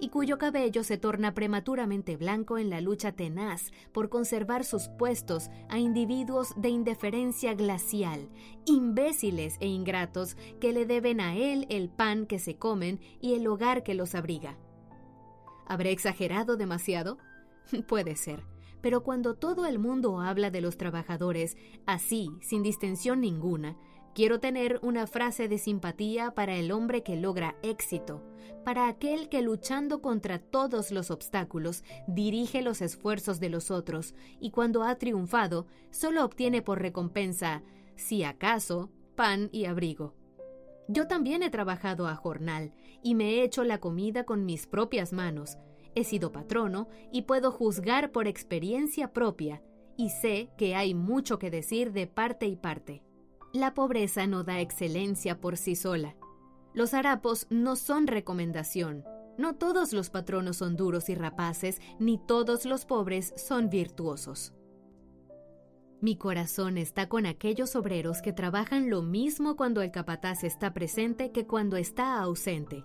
y 0.00 0.08
cuyo 0.08 0.38
cabello 0.38 0.84
se 0.84 0.98
torna 0.98 1.34
prematuramente 1.34 2.16
blanco 2.16 2.58
en 2.58 2.70
la 2.70 2.80
lucha 2.80 3.12
tenaz 3.12 3.70
por 3.92 4.08
conservar 4.08 4.64
sus 4.64 4.88
puestos 4.88 5.50
a 5.68 5.78
individuos 5.78 6.52
de 6.56 6.68
indiferencia 6.68 7.54
glacial, 7.54 8.28
imbéciles 8.66 9.56
e 9.60 9.66
ingratos 9.66 10.36
que 10.60 10.72
le 10.72 10.86
deben 10.86 11.20
a 11.20 11.36
él 11.36 11.66
el 11.70 11.88
pan 11.88 12.26
que 12.26 12.38
se 12.38 12.56
comen 12.56 13.00
y 13.20 13.34
el 13.34 13.46
hogar 13.46 13.82
que 13.82 13.94
los 13.94 14.14
abriga. 14.14 14.56
¿Habré 15.66 15.92
exagerado 15.92 16.56
demasiado? 16.56 17.18
Puede 17.88 18.16
ser, 18.16 18.44
pero 18.82 19.02
cuando 19.02 19.34
todo 19.34 19.64
el 19.64 19.78
mundo 19.78 20.20
habla 20.20 20.50
de 20.50 20.60
los 20.60 20.76
trabajadores 20.76 21.56
así, 21.86 22.30
sin 22.42 22.62
distensión 22.62 23.20
ninguna, 23.20 23.78
Quiero 24.14 24.38
tener 24.38 24.78
una 24.82 25.08
frase 25.08 25.48
de 25.48 25.58
simpatía 25.58 26.34
para 26.34 26.54
el 26.54 26.70
hombre 26.70 27.02
que 27.02 27.16
logra 27.16 27.56
éxito, 27.64 28.22
para 28.64 28.86
aquel 28.86 29.28
que 29.28 29.42
luchando 29.42 30.00
contra 30.00 30.38
todos 30.38 30.92
los 30.92 31.10
obstáculos 31.10 31.82
dirige 32.06 32.62
los 32.62 32.80
esfuerzos 32.80 33.40
de 33.40 33.48
los 33.48 33.72
otros 33.72 34.14
y 34.38 34.52
cuando 34.52 34.84
ha 34.84 34.94
triunfado 34.98 35.66
solo 35.90 36.24
obtiene 36.24 36.62
por 36.62 36.80
recompensa, 36.80 37.64
si 37.96 38.22
acaso, 38.22 38.88
pan 39.16 39.48
y 39.50 39.64
abrigo. 39.64 40.14
Yo 40.86 41.08
también 41.08 41.42
he 41.42 41.50
trabajado 41.50 42.06
a 42.06 42.14
jornal 42.14 42.72
y 43.02 43.16
me 43.16 43.30
he 43.30 43.42
hecho 43.42 43.64
la 43.64 43.78
comida 43.78 44.22
con 44.22 44.44
mis 44.46 44.68
propias 44.68 45.12
manos. 45.12 45.58
He 45.96 46.04
sido 46.04 46.30
patrono 46.30 46.88
y 47.10 47.22
puedo 47.22 47.50
juzgar 47.50 48.12
por 48.12 48.28
experiencia 48.28 49.12
propia 49.12 49.60
y 49.96 50.10
sé 50.10 50.50
que 50.56 50.76
hay 50.76 50.94
mucho 50.94 51.40
que 51.40 51.50
decir 51.50 51.92
de 51.92 52.06
parte 52.06 52.46
y 52.46 52.54
parte. 52.56 53.03
La 53.54 53.72
pobreza 53.72 54.26
no 54.26 54.42
da 54.42 54.58
excelencia 54.58 55.40
por 55.40 55.56
sí 55.56 55.76
sola. 55.76 56.16
Los 56.72 56.92
harapos 56.92 57.46
no 57.50 57.76
son 57.76 58.08
recomendación. 58.08 59.04
No 59.38 59.54
todos 59.54 59.92
los 59.92 60.10
patronos 60.10 60.56
son 60.56 60.74
duros 60.74 61.08
y 61.08 61.14
rapaces, 61.14 61.80
ni 62.00 62.18
todos 62.18 62.64
los 62.64 62.84
pobres 62.84 63.32
son 63.36 63.70
virtuosos. 63.70 64.54
Mi 66.00 66.16
corazón 66.16 66.78
está 66.78 67.08
con 67.08 67.26
aquellos 67.26 67.76
obreros 67.76 68.22
que 68.22 68.32
trabajan 68.32 68.90
lo 68.90 69.02
mismo 69.02 69.54
cuando 69.54 69.82
el 69.82 69.92
capataz 69.92 70.42
está 70.42 70.74
presente 70.74 71.30
que 71.30 71.46
cuando 71.46 71.76
está 71.76 72.18
ausente. 72.18 72.84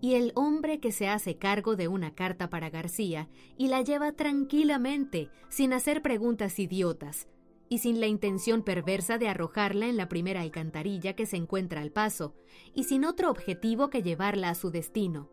Y 0.00 0.14
el 0.14 0.32
hombre 0.34 0.80
que 0.80 0.90
se 0.90 1.08
hace 1.08 1.38
cargo 1.38 1.76
de 1.76 1.86
una 1.86 2.16
carta 2.16 2.50
para 2.50 2.68
García 2.68 3.28
y 3.56 3.68
la 3.68 3.82
lleva 3.82 4.10
tranquilamente, 4.10 5.30
sin 5.48 5.72
hacer 5.72 6.02
preguntas 6.02 6.58
idiotas, 6.58 7.28
y 7.70 7.78
sin 7.78 8.00
la 8.00 8.08
intención 8.08 8.62
perversa 8.62 9.16
de 9.16 9.28
arrojarla 9.28 9.86
en 9.86 9.96
la 9.96 10.08
primera 10.08 10.42
alcantarilla 10.42 11.14
que 11.14 11.24
se 11.24 11.36
encuentra 11.36 11.80
al 11.80 11.92
paso, 11.92 12.34
y 12.74 12.84
sin 12.84 13.04
otro 13.04 13.30
objetivo 13.30 13.88
que 13.88 14.02
llevarla 14.02 14.50
a 14.50 14.56
su 14.56 14.70
destino. 14.70 15.30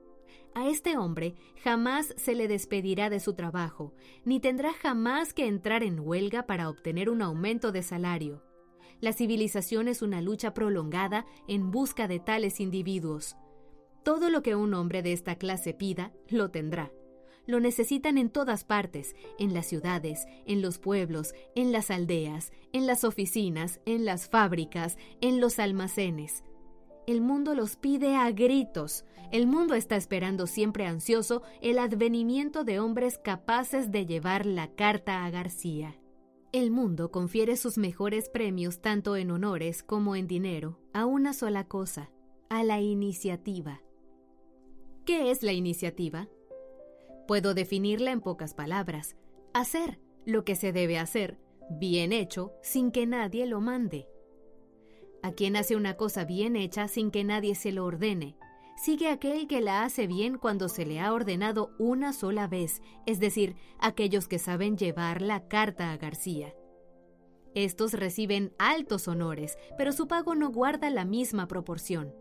A 0.54 0.70
este 0.70 0.98
hombre 0.98 1.34
jamás 1.64 2.14
se 2.16 2.36
le 2.36 2.48
despedirá 2.48 3.10
de 3.10 3.20
su 3.20 3.34
trabajo, 3.34 3.94
ni 4.24 4.40
tendrá 4.40 4.72
jamás 4.72 5.34
que 5.34 5.48
entrar 5.48 5.82
en 5.82 6.00
huelga 6.00 6.46
para 6.46 6.70
obtener 6.70 7.10
un 7.10 7.24
aumento 7.24 7.72
de 7.72 7.82
salario. 7.82 8.44
La 9.02 9.14
civilización 9.14 9.88
es 9.88 10.04
una 10.04 10.22
lucha 10.22 10.54
prolongada 10.54 11.26
en 11.48 11.72
busca 11.72 12.08
de 12.08 12.20
tales 12.20 12.60
individuos. 12.60 13.36
Todo 14.04 14.30
lo 14.30 14.44
que 14.44 14.56
un 14.56 14.76
hombre 14.76 15.02
de 15.02 15.14
esta 15.14 15.38
clase 15.38 15.74
pida, 15.74 16.14
lo 16.30 16.50
tendrá. 16.52 16.92
Lo 17.48 17.62
necesitan 17.62 18.18
en 18.18 18.30
todas 18.30 18.66
partes, 18.66 19.16
en 19.40 19.54
las 19.54 19.66
ciudades, 19.66 20.28
en 20.46 20.62
los 20.62 20.78
pueblos, 20.78 21.34
en 21.56 21.72
las 21.72 21.90
aldeas, 21.90 22.52
en 22.74 22.86
las 22.86 23.04
oficinas, 23.04 23.80
en 23.86 24.06
las 24.06 24.28
fábricas, 24.28 24.98
en 25.22 25.40
los 25.40 25.58
almacenes. 25.58 26.44
El 27.08 27.22
mundo 27.22 27.56
los 27.56 27.78
pide 27.78 28.16
a 28.16 28.30
gritos. 28.32 29.06
El 29.32 29.48
mundo 29.48 29.76
está 29.76 29.96
esperando 29.96 30.46
siempre 30.46 30.86
ansioso 30.86 31.42
el 31.62 31.80
advenimiento 31.80 32.66
de 32.66 32.82
hombres 32.82 33.18
capaces 33.18 33.92
de 33.92 34.06
llevar 34.06 34.46
la 34.46 34.68
carta 34.76 35.24
a 35.24 35.30
García. 35.30 35.96
El 36.52 36.70
mundo 36.70 37.10
confiere 37.10 37.56
sus 37.56 37.78
mejores 37.78 38.28
premios 38.28 38.82
tanto 38.82 39.16
en 39.16 39.32
honores 39.32 39.84
como 39.84 40.18
en 40.18 40.28
dinero 40.28 40.80
a 40.94 41.06
una 41.06 41.32
sola 41.34 41.66
cosa, 41.66 42.12
a 42.50 42.64
la 42.66 42.82
iniciativa. 42.82 43.82
¿Qué 45.06 45.32
es 45.32 45.44
la 45.44 45.54
iniciativa? 45.54 46.28
Puedo 47.28 47.54
definirla 47.54 48.12
en 48.12 48.22
pocas 48.22 48.54
palabras. 48.54 49.16
Hacer 49.54 50.00
lo 50.26 50.46
que 50.46 50.56
se 50.56 50.72
debe 50.72 50.98
hacer, 50.98 51.38
bien 51.70 52.14
hecho, 52.14 52.54
sin 52.62 52.92
que 52.92 53.06
nadie 53.06 53.46
lo 53.46 53.60
mande. 53.60 54.08
A 55.24 55.32
quien 55.32 55.56
hace 55.56 55.76
una 55.76 55.98
cosa 55.98 56.24
bien 56.24 56.56
hecha 56.56 56.88
sin 56.88 57.12
que 57.12 57.24
nadie 57.24 57.56
se 57.56 57.72
lo 57.72 57.86
ordene, 57.86 58.38
sigue 58.78 59.10
aquel 59.10 59.48
que 59.48 59.60
la 59.60 59.84
hace 59.84 60.08
bien 60.08 60.38
cuando 60.38 60.70
se 60.70 60.86
le 60.86 61.00
ha 61.00 61.12
ordenado 61.12 61.72
una 61.80 62.14
sola 62.14 62.48
vez, 62.48 62.82
es 63.06 63.20
decir, 63.20 63.56
aquellos 63.80 64.28
que 64.28 64.40
saben 64.40 64.78
llevar 64.78 65.22
la 65.22 65.48
carta 65.48 65.92
a 65.92 65.98
García. 65.98 66.54
Estos 67.56 67.94
reciben 67.94 68.54
altos 68.60 69.08
honores, 69.08 69.58
pero 69.78 69.92
su 69.92 70.08
pago 70.08 70.36
no 70.36 70.52
guarda 70.52 70.90
la 70.92 71.06
misma 71.06 71.48
proporción. 71.48 72.14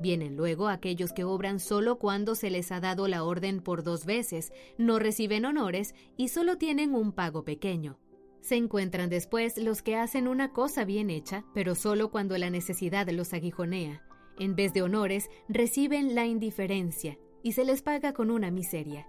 Vienen 0.00 0.34
luego 0.36 0.68
aquellos 0.68 1.12
que 1.12 1.24
obran 1.24 1.60
solo 1.60 1.98
cuando 1.98 2.34
se 2.34 2.50
les 2.50 2.72
ha 2.72 2.80
dado 2.80 3.06
la 3.06 3.22
orden 3.22 3.60
por 3.60 3.82
dos 3.82 4.06
veces, 4.06 4.52
no 4.78 4.98
reciben 4.98 5.44
honores 5.44 5.94
y 6.16 6.28
solo 6.28 6.56
tienen 6.56 6.94
un 6.94 7.12
pago 7.12 7.44
pequeño. 7.44 7.98
Se 8.40 8.56
encuentran 8.56 9.10
después 9.10 9.58
los 9.58 9.82
que 9.82 9.96
hacen 9.96 10.26
una 10.26 10.52
cosa 10.52 10.86
bien 10.86 11.10
hecha, 11.10 11.44
pero 11.52 11.74
solo 11.74 12.10
cuando 12.10 12.38
la 12.38 12.48
necesidad 12.48 13.06
los 13.10 13.34
aguijonea. 13.34 14.02
En 14.38 14.56
vez 14.56 14.72
de 14.72 14.80
honores, 14.80 15.28
reciben 15.48 16.14
la 16.14 16.24
indiferencia 16.24 17.18
y 17.42 17.52
se 17.52 17.66
les 17.66 17.82
paga 17.82 18.14
con 18.14 18.30
una 18.30 18.50
miseria. 18.50 19.06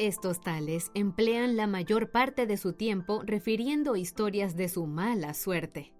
Estos 0.00 0.40
tales 0.40 0.90
emplean 0.94 1.56
la 1.56 1.68
mayor 1.68 2.10
parte 2.10 2.46
de 2.46 2.56
su 2.56 2.72
tiempo 2.72 3.22
refiriendo 3.24 3.94
historias 3.94 4.56
de 4.56 4.68
su 4.68 4.86
mala 4.86 5.34
suerte. 5.34 5.92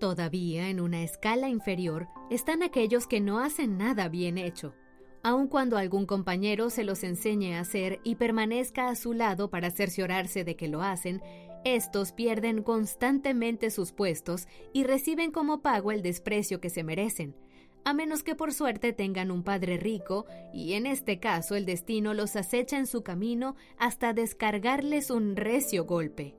Todavía 0.00 0.70
en 0.70 0.80
una 0.80 1.02
escala 1.02 1.50
inferior 1.50 2.08
están 2.30 2.62
aquellos 2.62 3.06
que 3.06 3.20
no 3.20 3.38
hacen 3.38 3.76
nada 3.76 4.08
bien 4.08 4.38
hecho, 4.38 4.74
aun 5.22 5.46
cuando 5.46 5.76
algún 5.76 6.06
compañero 6.06 6.70
se 6.70 6.84
los 6.84 7.04
enseñe 7.04 7.54
a 7.54 7.60
hacer 7.60 8.00
y 8.02 8.14
permanezca 8.14 8.88
a 8.88 8.94
su 8.94 9.12
lado 9.12 9.50
para 9.50 9.70
cerciorarse 9.70 10.42
de 10.42 10.56
que 10.56 10.68
lo 10.68 10.80
hacen, 10.80 11.20
estos 11.66 12.12
pierden 12.12 12.62
constantemente 12.62 13.68
sus 13.70 13.92
puestos 13.92 14.48
y 14.72 14.84
reciben 14.84 15.32
como 15.32 15.60
pago 15.60 15.92
el 15.92 16.00
desprecio 16.00 16.62
que 16.62 16.70
se 16.70 16.82
merecen, 16.82 17.36
a 17.84 17.92
menos 17.92 18.22
que 18.22 18.34
por 18.34 18.54
suerte 18.54 18.94
tengan 18.94 19.30
un 19.30 19.42
padre 19.42 19.76
rico, 19.76 20.24
y 20.50 20.72
en 20.72 20.86
este 20.86 21.20
caso 21.20 21.56
el 21.56 21.66
destino 21.66 22.14
los 22.14 22.36
acecha 22.36 22.78
en 22.78 22.86
su 22.86 23.02
camino 23.02 23.54
hasta 23.76 24.14
descargarles 24.14 25.10
un 25.10 25.36
recio 25.36 25.84
golpe. 25.84 26.36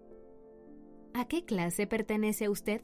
¿A 1.13 1.27
qué 1.27 1.46
clase 1.46 1.86
pertenece 1.86 2.50
usted? 2.50 2.82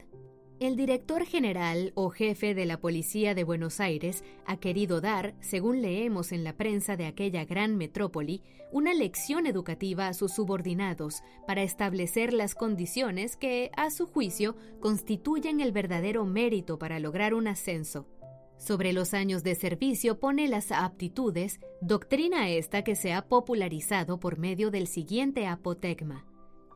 El 0.60 0.74
director 0.74 1.24
general 1.24 1.92
o 1.94 2.10
jefe 2.10 2.52
de 2.52 2.66
la 2.66 2.80
Policía 2.80 3.36
de 3.36 3.44
Buenos 3.44 3.78
Aires 3.78 4.24
ha 4.44 4.56
querido 4.56 5.00
dar, 5.00 5.36
según 5.38 5.82
leemos 5.82 6.32
en 6.32 6.42
la 6.42 6.52
prensa 6.52 6.96
de 6.96 7.06
aquella 7.06 7.44
gran 7.44 7.76
metrópoli, 7.76 8.42
una 8.72 8.92
lección 8.92 9.46
educativa 9.46 10.08
a 10.08 10.14
sus 10.14 10.32
subordinados 10.32 11.22
para 11.46 11.62
establecer 11.62 12.32
las 12.32 12.56
condiciones 12.56 13.36
que, 13.36 13.70
a 13.76 13.90
su 13.90 14.08
juicio, 14.08 14.56
constituyen 14.80 15.60
el 15.60 15.70
verdadero 15.70 16.24
mérito 16.26 16.76
para 16.76 16.98
lograr 16.98 17.34
un 17.34 17.46
ascenso. 17.46 18.08
Sobre 18.56 18.92
los 18.92 19.14
años 19.14 19.44
de 19.44 19.54
servicio 19.54 20.18
pone 20.18 20.48
las 20.48 20.72
aptitudes, 20.72 21.60
doctrina 21.80 22.48
esta 22.50 22.82
que 22.82 22.96
se 22.96 23.12
ha 23.12 23.28
popularizado 23.28 24.18
por 24.18 24.38
medio 24.38 24.72
del 24.72 24.88
siguiente 24.88 25.46
apotegma. 25.46 26.26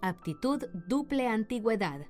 Aptitud 0.00 0.66
duple 0.86 1.26
antigüedad. 1.26 2.06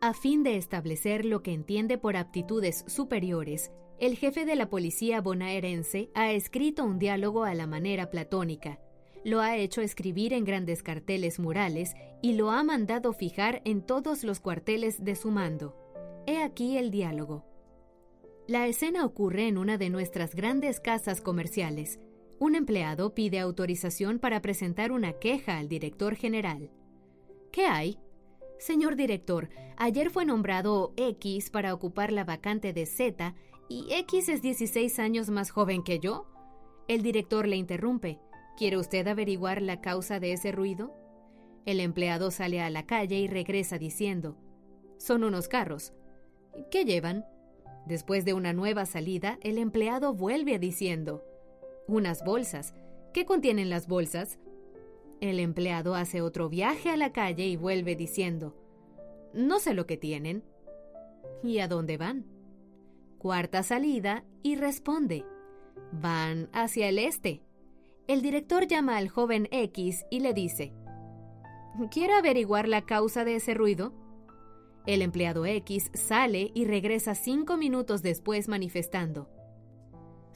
A 0.00 0.12
fin 0.12 0.42
de 0.42 0.56
establecer 0.56 1.24
lo 1.24 1.42
que 1.42 1.52
entiende 1.52 1.98
por 1.98 2.16
aptitudes 2.16 2.84
superiores, 2.86 3.70
el 3.98 4.16
jefe 4.16 4.44
de 4.44 4.56
la 4.56 4.68
policía 4.68 5.20
bonaerense 5.20 6.10
ha 6.14 6.32
escrito 6.32 6.84
un 6.84 6.98
diálogo 6.98 7.44
a 7.44 7.54
la 7.54 7.66
manera 7.66 8.10
platónica, 8.10 8.78
lo 9.26 9.40
ha 9.40 9.56
hecho 9.56 9.80
escribir 9.80 10.32
en 10.32 10.44
grandes 10.44 10.84
carteles 10.84 11.40
murales 11.40 11.94
y 12.22 12.34
lo 12.34 12.52
ha 12.52 12.62
mandado 12.62 13.12
fijar 13.12 13.60
en 13.64 13.82
todos 13.82 14.22
los 14.22 14.38
cuarteles 14.38 15.02
de 15.02 15.16
su 15.16 15.32
mando. 15.32 15.74
He 16.28 16.42
aquí 16.42 16.78
el 16.78 16.92
diálogo. 16.92 17.44
La 18.46 18.68
escena 18.68 19.04
ocurre 19.04 19.48
en 19.48 19.58
una 19.58 19.78
de 19.78 19.90
nuestras 19.90 20.36
grandes 20.36 20.78
casas 20.78 21.20
comerciales. 21.20 21.98
Un 22.38 22.54
empleado 22.54 23.14
pide 23.14 23.40
autorización 23.40 24.20
para 24.20 24.40
presentar 24.42 24.92
una 24.92 25.14
queja 25.14 25.58
al 25.58 25.68
director 25.68 26.14
general. 26.14 26.70
¿Qué 27.50 27.66
hay? 27.66 27.98
Señor 28.58 28.96
director, 28.96 29.50
ayer 29.76 30.10
fue 30.10 30.24
nombrado 30.24 30.92
X 30.96 31.50
para 31.50 31.74
ocupar 31.74 32.12
la 32.12 32.24
vacante 32.24 32.72
de 32.72 32.86
Z 32.86 33.34
y 33.68 33.86
X 33.90 34.28
es 34.28 34.42
16 34.42 34.98
años 34.98 35.28
más 35.28 35.50
joven 35.50 35.82
que 35.82 35.98
yo. 35.98 36.26
El 36.88 37.02
director 37.02 37.46
le 37.46 37.56
interrumpe. 37.56 38.18
¿Quiere 38.56 38.78
usted 38.78 39.06
averiguar 39.08 39.60
la 39.60 39.80
causa 39.80 40.20
de 40.20 40.32
ese 40.32 40.52
ruido? 40.52 40.94
El 41.66 41.80
empleado 41.80 42.30
sale 42.30 42.62
a 42.62 42.70
la 42.70 42.86
calle 42.86 43.18
y 43.18 43.26
regresa 43.26 43.76
diciendo, 43.76 44.36
Son 44.98 45.24
unos 45.24 45.48
carros. 45.48 45.92
¿Qué 46.70 46.84
llevan? 46.84 47.26
Después 47.86 48.24
de 48.24 48.32
una 48.32 48.52
nueva 48.52 48.86
salida, 48.86 49.38
el 49.42 49.58
empleado 49.58 50.14
vuelve 50.14 50.58
diciendo, 50.58 51.24
unas 51.86 52.24
bolsas. 52.24 52.74
¿Qué 53.12 53.26
contienen 53.26 53.68
las 53.68 53.86
bolsas? 53.86 54.38
El 55.20 55.40
empleado 55.40 55.94
hace 55.94 56.20
otro 56.20 56.48
viaje 56.48 56.90
a 56.90 56.96
la 56.96 57.12
calle 57.12 57.46
y 57.46 57.56
vuelve 57.56 57.96
diciendo, 57.96 58.54
no 59.32 59.58
sé 59.58 59.74
lo 59.74 59.86
que 59.86 59.96
tienen. 59.96 60.44
¿Y 61.42 61.58
a 61.58 61.68
dónde 61.68 61.96
van? 61.96 62.26
Cuarta 63.18 63.62
salida 63.62 64.24
y 64.42 64.56
responde, 64.56 65.24
van 65.92 66.48
hacia 66.52 66.88
el 66.88 66.98
este. 66.98 67.42
El 68.08 68.22
director 68.22 68.66
llama 68.66 68.98
al 68.98 69.08
joven 69.08 69.48
X 69.50 70.04
y 70.10 70.20
le 70.20 70.32
dice, 70.32 70.72
¿quiere 71.90 72.12
averiguar 72.12 72.68
la 72.68 72.82
causa 72.82 73.24
de 73.24 73.36
ese 73.36 73.54
ruido? 73.54 73.92
El 74.86 75.02
empleado 75.02 75.46
X 75.46 75.90
sale 75.94 76.52
y 76.54 76.64
regresa 76.66 77.14
cinco 77.14 77.56
minutos 77.56 78.02
después 78.02 78.48
manifestando. 78.48 79.28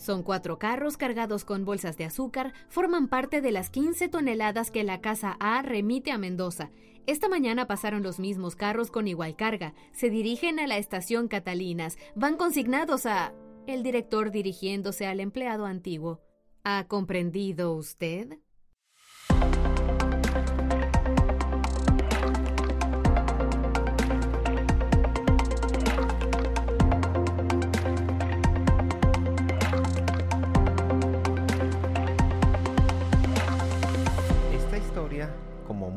Son 0.01 0.23
cuatro 0.23 0.59
carros 0.59 0.97
cargados 0.97 1.45
con 1.45 1.67
bolsas 1.67 1.99
de 1.99 2.07
azúcar, 2.07 2.55
forman 2.71 3.07
parte 3.07 3.43
de 3.43 3.53
las 3.53 3.69
15 3.69 4.09
toneladas 4.09 4.71
que 4.71 4.83
la 4.83 5.03
Casa 5.03 5.37
A 5.41 5.61
remite 5.61 6.11
a 6.11 6.17
Mendoza. 6.17 6.71
Esta 7.07 7.29
mañana 7.29 7.67
pasaron 7.67 8.03
los 8.03 8.19
mismos 8.19 8.57
carros 8.57 8.91
con 8.91 9.07
igual 9.09 9.37
carga, 9.37 9.75
se 9.93 10.09
dirigen 10.09 10.59
a 10.59 10.67
la 10.67 10.79
estación 10.79 11.29
Catalinas, 11.29 11.99
van 12.15 12.39
consignados 12.39 13.05
a... 13.05 13.35
El 13.67 13.83
director 13.83 14.31
dirigiéndose 14.31 15.07
al 15.07 15.21
empleado 15.21 15.67
antiguo. 15.67 16.23
¿Ha 16.65 16.87
comprendido 16.89 17.75
usted? 17.75 18.39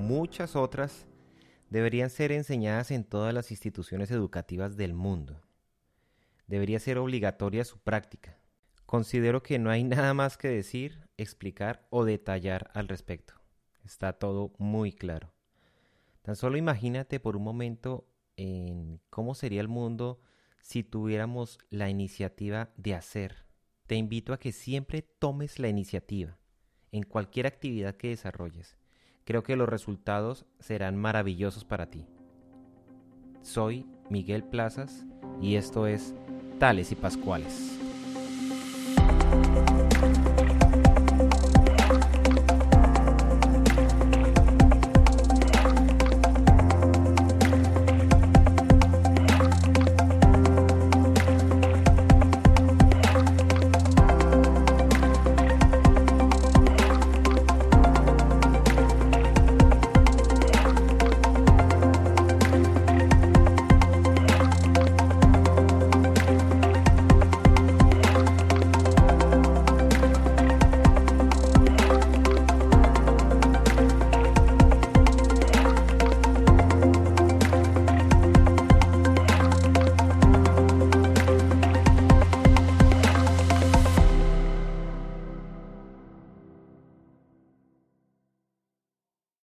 Muchas 0.03 0.57
otras, 0.57 1.07
deberían 1.69 2.09
ser 2.09 2.33
enseñadas 2.33 2.91
en 2.91 3.05
todas 3.05 3.33
las 3.33 3.51
instituciones 3.51 4.11
educativas 4.11 4.75
del 4.75 4.93
mundo. 4.93 5.41
Debería 6.45 6.79
ser 6.79 6.97
obligatoria 6.97 7.63
su 7.63 7.79
práctica. 7.79 8.37
Considero 8.85 9.41
que 9.41 9.59
no 9.59 9.69
hay 9.69 9.83
nada 9.85 10.13
más 10.13 10.37
que 10.37 10.49
decir, 10.49 11.07
explicar 11.17 11.87
o 11.89 12.03
detallar 12.03 12.69
al 12.73 12.89
respecto. 12.89 13.33
Está 13.85 14.13
todo 14.13 14.53
muy 14.57 14.91
claro. 14.91 15.33
Tan 16.21 16.35
solo 16.35 16.57
imagínate 16.57 17.19
por 17.19 17.37
un 17.37 17.43
momento 17.43 18.05
en 18.35 18.99
cómo 19.09 19.35
sería 19.35 19.61
el 19.61 19.67
mundo 19.67 20.21
si 20.61 20.83
tuviéramos 20.83 21.59
la 21.69 21.89
iniciativa 21.89 22.71
de 22.77 22.93
hacer. 22.93 23.45
Te 23.87 23.95
invito 23.95 24.33
a 24.33 24.39
que 24.39 24.51
siempre 24.51 25.01
tomes 25.01 25.59
la 25.59 25.69
iniciativa 25.69 26.37
en 26.91 27.03
cualquier 27.03 27.47
actividad 27.47 27.95
que 27.95 28.09
desarrolles 28.09 28.77
creo 29.25 29.43
que 29.43 29.55
los 29.55 29.69
resultados 29.69 30.45
serán 30.59 30.97
maravillosos 30.97 31.65
para 31.65 31.89
ti. 31.89 32.05
Soy 33.41 33.85
Miguel 34.09 34.43
Plazas 34.43 35.05
y 35.41 35.55
esto 35.55 35.87
es 35.87 36.13
Tales 36.59 36.91
y 36.91 36.95
Pascuales. 36.95 37.77